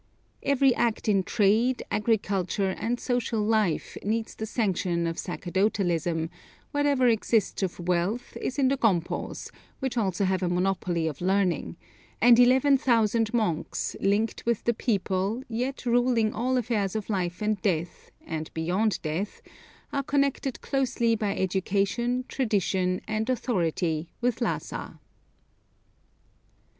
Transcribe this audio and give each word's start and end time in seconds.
Every 0.41 0.73
act 0.73 1.07
in 1.07 1.21
trade, 1.21 1.83
agriculture, 1.91 2.71
and 2.71 2.99
social 2.99 3.39
life 3.39 3.99
needs 4.03 4.33
the 4.33 4.47
sanction 4.47 5.05
of 5.05 5.19
sacerdotalism, 5.19 6.31
whatever 6.71 7.05
exists 7.07 7.61
of 7.61 7.79
wealth 7.79 8.35
is 8.37 8.57
in 8.57 8.69
the 8.69 8.77
gonpos, 8.77 9.51
which 9.79 9.97
also 9.97 10.25
have 10.25 10.41
a 10.41 10.49
monopoly 10.49 11.05
of 11.05 11.21
learning, 11.21 11.77
and 12.19 12.39
11,000 12.39 13.31
monks, 13.31 13.95
linked 14.01 14.43
with 14.43 14.63
the 14.63 14.73
people, 14.73 15.43
yet 15.47 15.85
ruling 15.85 16.33
all 16.33 16.57
affairs 16.57 16.95
of 16.95 17.07
life 17.07 17.39
and 17.39 17.61
death 17.61 18.09
and 18.25 18.51
beyond 18.55 18.99
death, 19.03 19.39
are 19.93 20.01
connected 20.01 20.61
closely 20.61 21.15
by 21.15 21.37
education, 21.37 22.25
tradition, 22.27 23.01
and 23.07 23.29
authority 23.29 24.09
with 24.19 24.41
Lhassa. 24.41 24.97